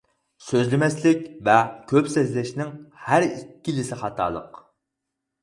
سۆزلىمەسلىك 0.43 1.21
ۋە 1.49 1.57
كۆپ 1.91 2.09
سۆزلەشنىڭ 2.15 2.73
ھەر 3.11 3.27
ئىككىلىسى 3.29 4.01
خاتالىق. 4.03 4.61